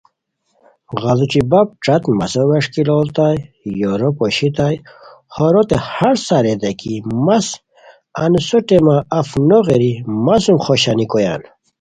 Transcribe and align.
غیڑوچی 1.01 1.41
بپ 1.49 1.67
ݯت 1.83 2.03
مسو 2.19 2.41
ووسکی 2.49 2.81
لوڑیتائے 2.87 3.37
یورو 3.81 4.09
پوشیتائے 4.17 4.77
ہوروتے 5.35 5.77
ہݰ 5.93 6.13
ساریتائے 6.27 6.73
کی 6.79 6.93
مس 7.25 7.47
انوسو 8.23 8.57
ٹیمہ 8.67 8.95
اف 9.19 9.29
نو 9.47 9.59
غیری 9.67 9.91
مہ 10.25 10.35
سُم 10.43 10.57
خوشانی 10.65 11.05
کویان 11.11 11.41